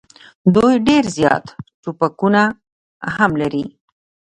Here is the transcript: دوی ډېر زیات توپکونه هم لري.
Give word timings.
دوی 0.55 0.73
ډېر 0.87 1.03
زیات 1.17 1.45
توپکونه 1.83 2.43
هم 3.15 3.31
لري. 3.41 3.63